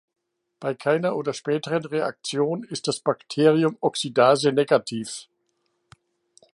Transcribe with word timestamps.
Bei 0.59 0.73
keiner 0.73 1.15
oder 1.15 1.31
späteren 1.31 1.85
Reaktion 1.85 2.63
ist 2.63 2.87
das 2.87 3.01
Bakterium 3.01 3.77
Oxidase-negativ. 3.81 5.27